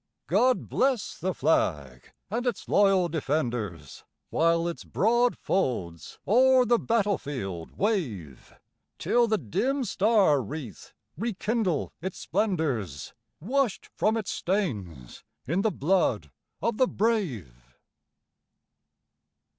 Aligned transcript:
God 0.25 0.67
bless 0.67 1.15
the 1.19 1.31
Flag 1.31 2.11
and 2.31 2.47
its 2.47 2.67
loyal 2.67 3.07
defenders, 3.07 4.03
While 4.31 4.67
its 4.67 4.83
broad 4.83 5.37
folds 5.37 6.17
o'er 6.27 6.65
the 6.65 6.79
battle 6.79 7.19
field 7.19 7.77
wave, 7.77 8.51
Till 8.97 9.27
the 9.27 9.37
dim 9.37 9.83
star 9.83 10.41
wreath 10.41 10.95
rekindle 11.19 11.93
its 12.01 12.17
splendors, 12.17 13.13
Washed 13.39 13.91
from 13.95 14.17
its 14.17 14.31
stains 14.31 15.23
in 15.45 15.61
the 15.61 15.69
blood 15.69 16.31
of 16.63 16.77
the 16.77 16.87
brave! 16.87 17.77